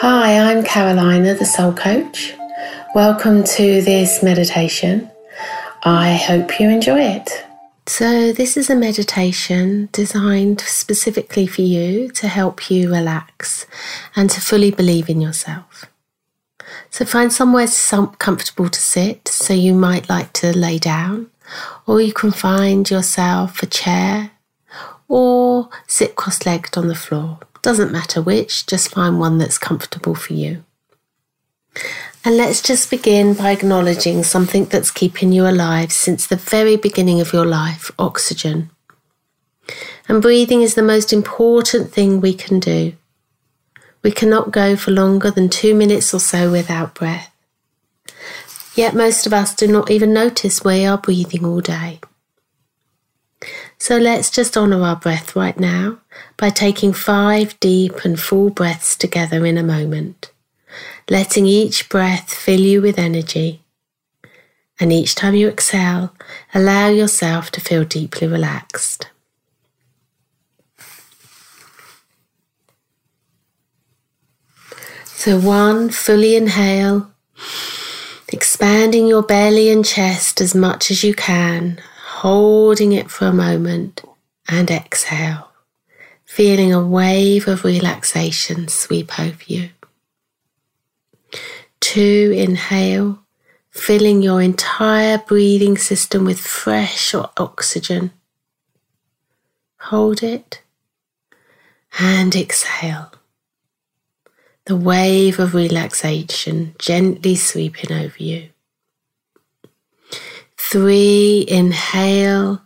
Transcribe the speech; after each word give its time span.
Hi, 0.00 0.38
I'm 0.38 0.62
Carolina, 0.62 1.34
the 1.34 1.44
Soul 1.44 1.72
Coach. 1.72 2.32
Welcome 2.94 3.42
to 3.42 3.82
this 3.82 4.22
meditation. 4.22 5.10
I 5.82 6.14
hope 6.14 6.60
you 6.60 6.68
enjoy 6.68 7.00
it. 7.00 7.44
So, 7.86 8.32
this 8.32 8.56
is 8.56 8.70
a 8.70 8.76
meditation 8.76 9.88
designed 9.90 10.60
specifically 10.60 11.48
for 11.48 11.62
you 11.62 12.12
to 12.12 12.28
help 12.28 12.70
you 12.70 12.92
relax 12.92 13.66
and 14.14 14.30
to 14.30 14.40
fully 14.40 14.70
believe 14.70 15.08
in 15.08 15.20
yourself. 15.20 15.86
So, 16.90 17.04
find 17.04 17.32
somewhere 17.32 17.66
comfortable 18.20 18.68
to 18.68 18.80
sit. 18.80 19.26
So, 19.26 19.52
you 19.52 19.74
might 19.74 20.08
like 20.08 20.32
to 20.34 20.56
lay 20.56 20.78
down, 20.78 21.28
or 21.88 22.00
you 22.00 22.12
can 22.12 22.30
find 22.30 22.88
yourself 22.88 23.64
a 23.64 23.66
chair 23.66 24.30
or 25.08 25.70
sit 25.88 26.14
cross 26.14 26.46
legged 26.46 26.78
on 26.78 26.86
the 26.86 26.94
floor. 26.94 27.40
Doesn't 27.62 27.92
matter 27.92 28.22
which, 28.22 28.66
just 28.66 28.90
find 28.90 29.18
one 29.18 29.38
that's 29.38 29.58
comfortable 29.58 30.14
for 30.14 30.34
you. 30.34 30.64
And 32.24 32.36
let's 32.36 32.60
just 32.60 32.90
begin 32.90 33.34
by 33.34 33.52
acknowledging 33.52 34.22
something 34.22 34.66
that's 34.66 34.90
keeping 34.90 35.32
you 35.32 35.46
alive 35.46 35.92
since 35.92 36.26
the 36.26 36.36
very 36.36 36.76
beginning 36.76 37.20
of 37.20 37.32
your 37.32 37.46
life 37.46 37.90
oxygen. 37.98 38.70
And 40.08 40.22
breathing 40.22 40.62
is 40.62 40.74
the 40.74 40.82
most 40.82 41.12
important 41.12 41.92
thing 41.92 42.20
we 42.20 42.34
can 42.34 42.60
do. 42.60 42.94
We 44.02 44.10
cannot 44.10 44.52
go 44.52 44.76
for 44.76 44.90
longer 44.90 45.30
than 45.30 45.48
two 45.48 45.74
minutes 45.74 46.14
or 46.14 46.20
so 46.20 46.50
without 46.50 46.94
breath. 46.94 47.30
Yet 48.74 48.94
most 48.94 49.26
of 49.26 49.32
us 49.32 49.54
do 49.54 49.66
not 49.66 49.90
even 49.90 50.12
notice 50.12 50.64
we 50.64 50.84
are 50.86 50.98
breathing 50.98 51.44
all 51.44 51.60
day. 51.60 52.00
So 53.80 53.96
let's 53.96 54.28
just 54.28 54.56
honour 54.56 54.82
our 54.82 54.96
breath 54.96 55.36
right 55.36 55.58
now 55.58 55.98
by 56.36 56.50
taking 56.50 56.92
five 56.92 57.58
deep 57.60 58.04
and 58.04 58.18
full 58.18 58.50
breaths 58.50 58.96
together 58.96 59.46
in 59.46 59.56
a 59.56 59.62
moment, 59.62 60.32
letting 61.08 61.46
each 61.46 61.88
breath 61.88 62.34
fill 62.34 62.60
you 62.60 62.82
with 62.82 62.98
energy. 62.98 63.62
And 64.80 64.92
each 64.92 65.14
time 65.14 65.34
you 65.34 65.48
exhale, 65.48 66.12
allow 66.52 66.88
yourself 66.88 67.52
to 67.52 67.60
feel 67.60 67.84
deeply 67.84 68.26
relaxed. 68.26 69.08
So, 75.04 75.38
one, 75.38 75.90
fully 75.90 76.36
inhale, 76.36 77.10
expanding 78.32 79.06
your 79.06 79.22
belly 79.22 79.68
and 79.70 79.84
chest 79.84 80.40
as 80.40 80.54
much 80.54 80.90
as 80.90 81.02
you 81.02 81.12
can, 81.14 81.80
holding 82.22 82.90
it 82.90 83.08
for 83.08 83.26
a 83.26 83.32
moment 83.32 84.02
and 84.48 84.72
exhale, 84.72 85.52
feeling 86.24 86.72
a 86.72 86.84
wave 86.84 87.46
of 87.46 87.62
relaxation 87.62 88.66
sweep 88.66 89.20
over 89.20 89.44
you. 89.46 89.68
Two, 91.78 92.32
inhale, 92.36 93.20
filling 93.70 94.20
your 94.20 94.42
entire 94.42 95.18
breathing 95.18 95.78
system 95.78 96.24
with 96.24 96.40
fresh 96.40 97.14
oxygen. 97.14 98.10
Hold 99.82 100.20
it 100.24 100.60
and 102.00 102.34
exhale. 102.34 103.12
The 104.64 104.74
wave 104.76 105.38
of 105.38 105.54
relaxation 105.54 106.74
gently 106.80 107.36
sweeping 107.36 107.92
over 107.92 108.20
you. 108.20 108.48
Three, 110.70 111.46
inhale. 111.48 112.60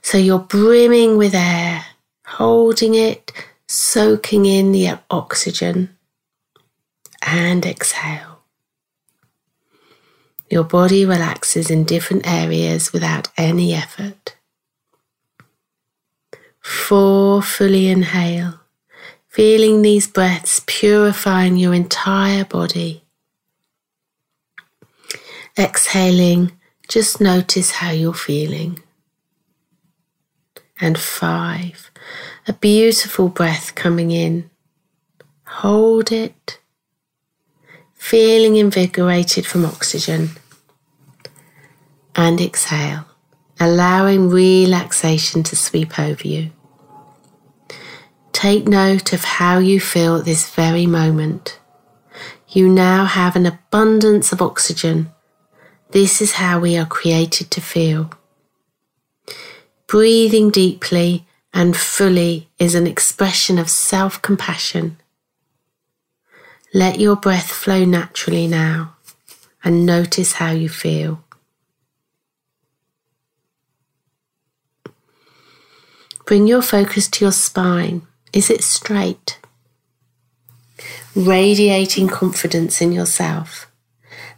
So 0.00 0.16
you're 0.16 0.38
brimming 0.38 1.18
with 1.18 1.34
air, 1.34 1.84
holding 2.24 2.94
it, 2.94 3.32
soaking 3.68 4.46
in 4.46 4.72
the 4.72 4.98
oxygen, 5.10 5.94
and 7.20 7.66
exhale. 7.66 8.40
Your 10.48 10.64
body 10.64 11.04
relaxes 11.04 11.70
in 11.70 11.84
different 11.84 12.26
areas 12.26 12.94
without 12.94 13.28
any 13.36 13.74
effort. 13.74 14.36
Four, 16.62 17.42
fully 17.42 17.88
inhale, 17.88 18.60
feeling 19.28 19.82
these 19.82 20.06
breaths 20.06 20.62
purifying 20.66 21.58
your 21.58 21.74
entire 21.74 22.46
body. 22.46 23.04
Exhaling 25.58 26.52
just 26.88 27.20
notice 27.20 27.70
how 27.72 27.90
you're 27.90 28.14
feeling. 28.14 28.80
And 30.80 30.98
five, 30.98 31.90
a 32.46 32.52
beautiful 32.52 33.28
breath 33.28 33.74
coming 33.74 34.10
in. 34.10 34.50
Hold 35.46 36.10
it, 36.12 36.58
feeling 37.94 38.56
invigorated 38.56 39.46
from 39.46 39.64
oxygen. 39.64 40.30
And 42.16 42.40
exhale, 42.40 43.06
allowing 43.58 44.28
relaxation 44.28 45.42
to 45.44 45.56
sweep 45.56 45.98
over 45.98 46.26
you. 46.26 46.50
Take 48.32 48.66
note 48.66 49.12
of 49.12 49.24
how 49.24 49.58
you 49.58 49.80
feel 49.80 50.16
at 50.16 50.24
this 50.24 50.50
very 50.50 50.86
moment. 50.86 51.58
You 52.48 52.68
now 52.68 53.04
have 53.04 53.36
an 53.36 53.46
abundance 53.46 54.32
of 54.32 54.42
oxygen 54.42 55.13
this 55.90 56.20
is 56.20 56.32
how 56.32 56.58
we 56.58 56.76
are 56.76 56.86
created 56.86 57.50
to 57.52 57.60
feel. 57.60 58.10
Breathing 59.86 60.50
deeply 60.50 61.26
and 61.52 61.76
fully 61.76 62.48
is 62.58 62.74
an 62.74 62.86
expression 62.86 63.58
of 63.58 63.70
self 63.70 64.20
compassion. 64.20 64.96
Let 66.72 66.98
your 66.98 67.14
breath 67.14 67.52
flow 67.52 67.84
naturally 67.84 68.48
now 68.48 68.96
and 69.62 69.86
notice 69.86 70.32
how 70.32 70.50
you 70.50 70.68
feel. 70.68 71.24
Bring 76.26 76.46
your 76.46 76.62
focus 76.62 77.06
to 77.08 77.24
your 77.24 77.32
spine. 77.32 78.02
Is 78.32 78.50
it 78.50 78.64
straight? 78.64 79.38
Radiating 81.14 82.08
confidence 82.08 82.80
in 82.80 82.92
yourself. 82.92 83.70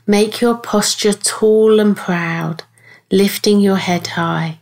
Make 0.06 0.40
your 0.40 0.56
posture 0.56 1.12
tall 1.12 1.80
and 1.80 1.96
proud, 1.96 2.64
lifting 3.10 3.60
your 3.60 3.76
head 3.76 4.06
high. 4.08 4.58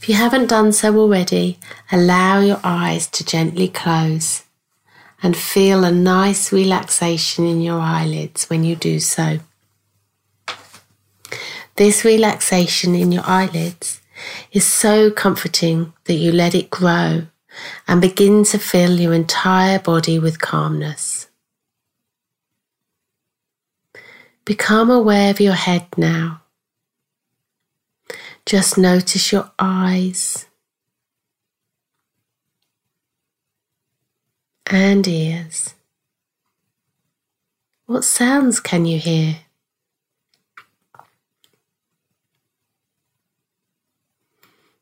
If 0.00 0.08
you 0.08 0.14
haven't 0.14 0.48
done 0.48 0.72
so 0.72 0.96
already, 0.96 1.58
allow 1.90 2.40
your 2.40 2.60
eyes 2.62 3.06
to 3.08 3.24
gently 3.24 3.68
close 3.68 4.44
and 5.22 5.36
feel 5.36 5.84
a 5.84 5.90
nice 5.90 6.52
relaxation 6.52 7.46
in 7.46 7.60
your 7.60 7.80
eyelids 7.80 8.48
when 8.48 8.62
you 8.62 8.76
do 8.76 9.00
so. 9.00 9.40
This 11.76 12.04
relaxation 12.04 12.94
in 12.94 13.12
your 13.12 13.24
eyelids 13.26 14.00
is 14.52 14.66
so 14.66 15.10
comforting 15.10 15.92
that 16.04 16.14
you 16.14 16.32
let 16.32 16.54
it 16.54 16.70
grow 16.70 17.26
and 17.86 18.00
begin 18.00 18.44
to 18.44 18.58
fill 18.58 19.00
your 19.00 19.12
entire 19.12 19.78
body 19.78 20.18
with 20.18 20.40
calmness. 20.40 21.17
Become 24.48 24.88
aware 24.88 25.30
of 25.30 25.40
your 25.40 25.52
head 25.52 25.86
now. 25.98 26.40
Just 28.46 28.78
notice 28.78 29.30
your 29.30 29.50
eyes 29.58 30.46
and 34.64 35.06
ears. 35.06 35.74
What 37.84 38.04
sounds 38.04 38.58
can 38.58 38.86
you 38.86 38.98
hear? 38.98 39.40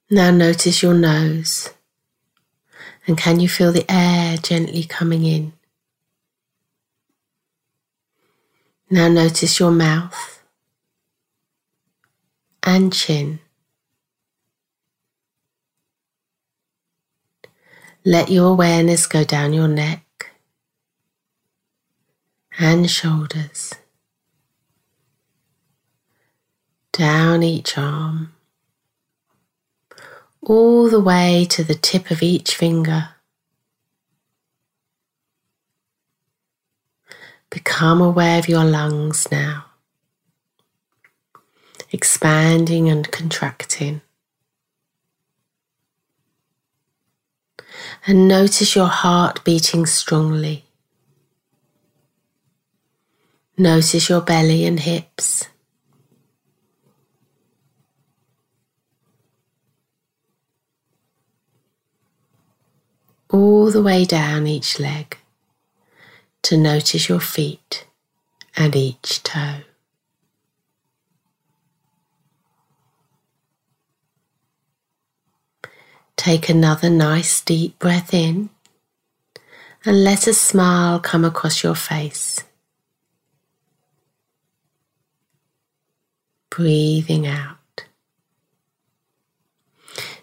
Now 0.08 0.30
notice 0.30 0.80
your 0.80 0.94
nose 0.94 1.70
and 3.04 3.18
can 3.18 3.40
you 3.40 3.48
feel 3.48 3.72
the 3.72 3.84
air 3.88 4.36
gently 4.36 4.84
coming 4.84 5.24
in? 5.24 5.55
Now 8.88 9.08
notice 9.08 9.58
your 9.58 9.72
mouth 9.72 10.44
and 12.62 12.92
chin. 12.92 13.40
Let 18.04 18.30
your 18.30 18.52
awareness 18.52 19.08
go 19.08 19.24
down 19.24 19.52
your 19.52 19.66
neck 19.66 20.30
and 22.60 22.88
shoulders, 22.88 23.74
down 26.92 27.42
each 27.42 27.76
arm, 27.76 28.34
all 30.40 30.88
the 30.88 31.00
way 31.00 31.44
to 31.50 31.64
the 31.64 31.74
tip 31.74 32.12
of 32.12 32.22
each 32.22 32.54
finger. 32.54 33.15
Become 37.50 38.00
aware 38.00 38.38
of 38.38 38.48
your 38.48 38.64
lungs 38.64 39.28
now, 39.30 39.66
expanding 41.92 42.88
and 42.88 43.10
contracting. 43.10 44.02
And 48.06 48.28
notice 48.28 48.74
your 48.74 48.88
heart 48.88 49.44
beating 49.44 49.86
strongly. 49.86 50.64
Notice 53.56 54.08
your 54.08 54.20
belly 54.20 54.64
and 54.64 54.80
hips. 54.80 55.48
All 63.30 63.70
the 63.70 63.82
way 63.82 64.04
down 64.04 64.46
each 64.46 64.78
leg 64.78 65.16
to 66.46 66.56
notice 66.56 67.08
your 67.08 67.18
feet 67.18 67.88
and 68.56 68.76
each 68.76 69.20
toe. 69.24 69.62
Take 76.16 76.48
another 76.48 76.88
nice 76.88 77.40
deep 77.40 77.80
breath 77.80 78.14
in 78.14 78.50
and 79.84 80.04
let 80.04 80.28
a 80.28 80.34
smile 80.34 81.00
come 81.00 81.24
across 81.24 81.64
your 81.64 81.74
face. 81.74 82.44
Breathing 86.48 87.26
out. 87.26 87.86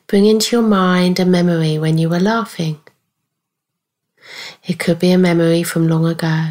Bring 0.08 0.26
into 0.26 0.56
your 0.56 0.66
mind 0.66 1.20
a 1.20 1.26
memory 1.26 1.78
when 1.78 1.98
you 1.98 2.08
were 2.08 2.22
laughing. 2.22 2.80
It 4.66 4.80
could 4.80 5.00
be 5.00 5.12
a 5.12 5.18
memory 5.18 5.64
from 5.64 5.88
long 5.88 6.06
ago 6.06 6.50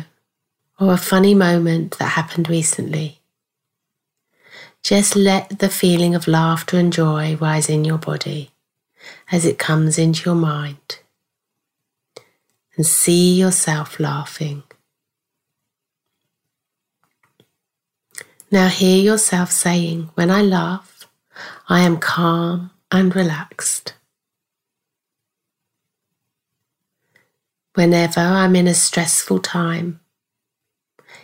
or 0.78 0.92
a 0.92 0.98
funny 0.98 1.34
moment 1.34 1.98
that 1.98 2.10
happened 2.10 2.48
recently. 2.48 3.20
Just 4.82 5.14
let 5.14 5.60
the 5.60 5.68
feeling 5.68 6.14
of 6.14 6.26
laughter 6.26 6.76
and 6.78 6.92
joy 6.92 7.36
rise 7.36 7.68
in 7.68 7.84
your 7.84 7.98
body 7.98 8.50
as 9.30 9.44
it 9.44 9.58
comes 9.58 9.98
into 9.98 10.26
your 10.26 10.34
mind. 10.34 10.98
And 12.76 12.86
see 12.86 13.34
yourself 13.38 14.00
laughing. 14.00 14.62
Now 18.50 18.68
hear 18.68 19.02
yourself 19.02 19.50
saying, 19.50 20.10
When 20.14 20.30
I 20.30 20.42
laugh, 20.42 21.06
I 21.68 21.80
am 21.80 21.98
calm 21.98 22.70
and 22.90 23.14
relaxed. 23.14 23.94
Whenever 27.74 28.20
I'm 28.20 28.54
in 28.54 28.68
a 28.68 28.74
stressful 28.74 29.38
time, 29.38 30.00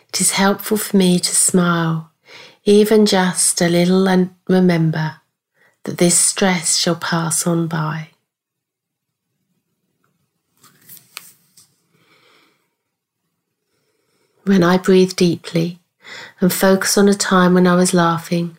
it 0.08 0.20
is 0.20 0.30
helpful 0.32 0.78
for 0.78 0.96
me 0.96 1.18
to 1.18 1.34
smile, 1.36 2.10
even 2.64 3.04
just 3.04 3.60
a 3.60 3.68
little, 3.68 4.08
and 4.08 4.34
remember 4.48 5.16
that 5.84 5.98
this 5.98 6.16
stress 6.16 6.76
shall 6.76 6.96
pass 6.96 7.46
on 7.46 7.66
by. 7.66 8.08
When 14.44 14.64
I 14.64 14.78
breathe 14.78 15.16
deeply 15.16 15.80
and 16.40 16.50
focus 16.50 16.96
on 16.96 17.08
a 17.08 17.14
time 17.14 17.52
when 17.52 17.66
I 17.66 17.74
was 17.74 17.92
laughing, 17.92 18.56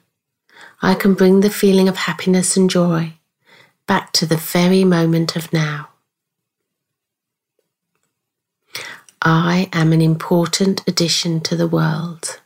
I 0.84 0.94
can 0.94 1.16
bring 1.16 1.40
the 1.40 1.50
feeling 1.50 1.90
of 1.90 1.98
happiness 1.98 2.56
and 2.56 2.70
joy 2.70 3.14
back 3.88 4.12
to 4.14 4.28
the 4.28 4.38
very 4.38 4.84
moment 4.84 5.36
of 5.36 5.52
now. 5.52 5.89
I 9.22 9.68
am 9.74 9.92
an 9.92 10.02
important 10.02 10.88
addition 10.88 11.42
to 11.42 11.58
the 11.58 11.68
world. 11.68 12.40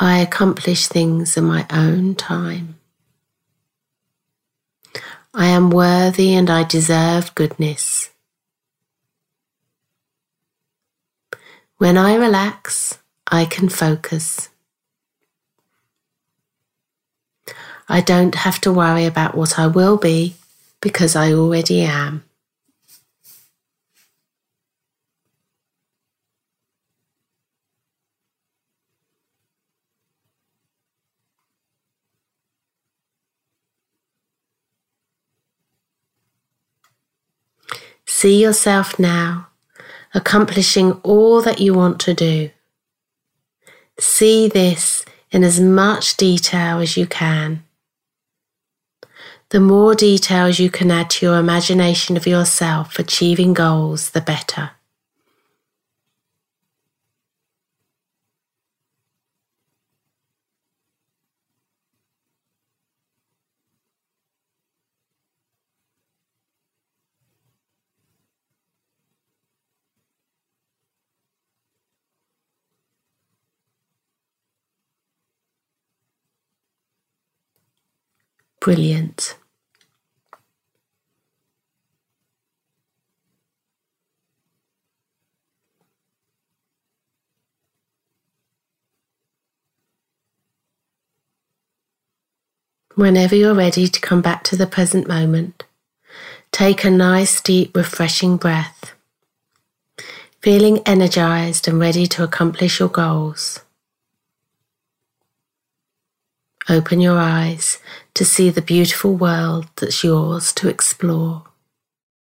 I 0.00 0.18
accomplish 0.18 0.88
things 0.88 1.36
in 1.36 1.44
my 1.44 1.64
own 1.70 2.16
time. 2.16 2.80
I 5.32 5.46
am 5.46 5.70
worthy 5.70 6.34
and 6.34 6.50
I 6.50 6.64
deserve 6.64 7.32
goodness. 7.36 8.10
When 11.78 11.96
I 11.96 12.16
relax, 12.16 12.98
I 13.28 13.44
can 13.44 13.68
focus. 13.68 14.48
I 17.88 18.00
don't 18.00 18.34
have 18.34 18.60
to 18.62 18.72
worry 18.72 19.06
about 19.06 19.36
what 19.36 19.60
I 19.60 19.68
will 19.68 19.96
be 19.96 20.34
because 20.80 21.14
I 21.14 21.32
already 21.32 21.82
am. 21.82 22.24
See 38.22 38.40
yourself 38.40 39.00
now 39.00 39.48
accomplishing 40.14 40.92
all 41.02 41.42
that 41.42 41.60
you 41.60 41.74
want 41.74 41.98
to 42.02 42.14
do. 42.14 42.50
See 43.98 44.46
this 44.46 45.04
in 45.32 45.42
as 45.42 45.58
much 45.58 46.16
detail 46.16 46.78
as 46.78 46.96
you 46.96 47.04
can. 47.04 47.64
The 49.48 49.58
more 49.58 49.96
details 49.96 50.60
you 50.60 50.70
can 50.70 50.92
add 50.92 51.10
to 51.10 51.26
your 51.26 51.36
imagination 51.36 52.16
of 52.16 52.28
yourself 52.28 52.96
achieving 52.96 53.54
goals, 53.54 54.10
the 54.10 54.20
better. 54.20 54.70
Brilliant. 78.62 79.36
Whenever 92.94 93.34
you're 93.34 93.52
ready 93.52 93.88
to 93.88 94.00
come 94.00 94.22
back 94.22 94.44
to 94.44 94.54
the 94.54 94.68
present 94.68 95.08
moment, 95.08 95.64
take 96.52 96.84
a 96.84 96.90
nice, 96.90 97.40
deep, 97.40 97.76
refreshing 97.76 98.36
breath, 98.36 98.94
feeling 100.40 100.78
energized 100.86 101.66
and 101.66 101.80
ready 101.80 102.06
to 102.06 102.22
accomplish 102.22 102.78
your 102.78 102.90
goals. 102.90 103.58
Open 106.72 107.02
your 107.02 107.18
eyes 107.18 107.80
to 108.14 108.24
see 108.24 108.48
the 108.48 108.62
beautiful 108.62 109.14
world 109.14 109.66
that's 109.76 110.02
yours 110.02 110.54
to 110.54 110.70
explore. 110.70 111.42